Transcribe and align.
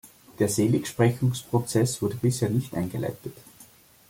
Der 0.39 0.49
Seligsprechungsprozess 0.49 2.01
wurde 2.01 2.15
bisher 2.15 2.49
nicht 2.49 2.73
eingeleitet. 2.73 3.37